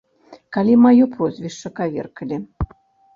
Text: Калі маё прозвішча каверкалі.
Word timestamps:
Калі 0.55 0.77
маё 0.85 1.05
прозвішча 1.15 1.69
каверкалі. 1.79 2.41